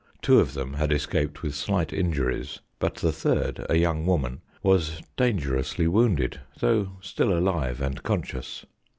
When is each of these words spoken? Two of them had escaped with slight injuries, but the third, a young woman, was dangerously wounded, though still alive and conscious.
Two 0.23 0.39
of 0.39 0.55
them 0.55 0.73
had 0.73 0.91
escaped 0.91 1.43
with 1.43 1.53
slight 1.53 1.93
injuries, 1.93 2.59
but 2.79 2.95
the 2.95 3.11
third, 3.11 3.63
a 3.69 3.77
young 3.77 4.03
woman, 4.07 4.41
was 4.63 4.99
dangerously 5.15 5.85
wounded, 5.85 6.39
though 6.59 6.93
still 7.03 7.31
alive 7.37 7.79
and 7.81 8.01
conscious. 8.01 8.65